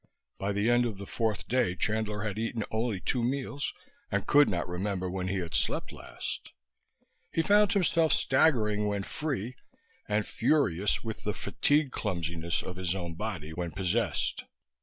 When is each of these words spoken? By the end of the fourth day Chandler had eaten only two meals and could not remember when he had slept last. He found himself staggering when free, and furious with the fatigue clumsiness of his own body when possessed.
By 0.39 0.51
the 0.51 0.67
end 0.67 0.87
of 0.87 0.97
the 0.97 1.05
fourth 1.05 1.47
day 1.47 1.75
Chandler 1.75 2.23
had 2.23 2.39
eaten 2.39 2.63
only 2.71 2.99
two 2.99 3.23
meals 3.23 3.71
and 4.09 4.25
could 4.25 4.49
not 4.49 4.67
remember 4.67 5.07
when 5.07 5.27
he 5.27 5.35
had 5.35 5.53
slept 5.53 5.91
last. 5.91 6.49
He 7.31 7.43
found 7.43 7.73
himself 7.73 8.11
staggering 8.11 8.87
when 8.87 9.03
free, 9.03 9.55
and 10.09 10.25
furious 10.25 11.03
with 11.03 11.23
the 11.23 11.35
fatigue 11.35 11.91
clumsiness 11.91 12.63
of 12.63 12.77
his 12.77 12.95
own 12.95 13.13
body 13.13 13.53
when 13.53 13.73
possessed. 13.73 14.45